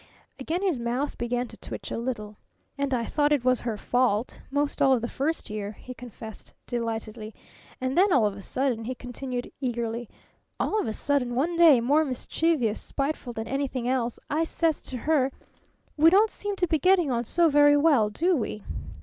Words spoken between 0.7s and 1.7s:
mouth began to